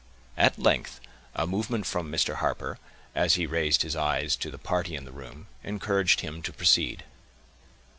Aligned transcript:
At 0.35 0.57
length, 0.57 0.99
a 1.35 1.45
movement 1.45 1.85
from 1.85 2.11
Mr. 2.11 2.37
Harper, 2.37 2.79
as 3.13 3.35
he 3.35 3.45
raised 3.45 3.83
his 3.83 3.95
eyes 3.95 4.35
to 4.37 4.49
the 4.49 4.57
party 4.57 4.95
in 4.95 5.05
the 5.05 5.11
room, 5.11 5.45
encouraged 5.63 6.21
him 6.21 6.41
to 6.41 6.51
proceed. 6.51 7.03